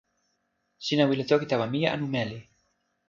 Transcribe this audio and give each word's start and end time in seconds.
sina 0.85 1.03
wile 1.07 1.23
toki 1.29 1.45
tawa 1.47 1.65
mije 1.71 1.87
anu 1.93 2.05
meli? 2.13 2.39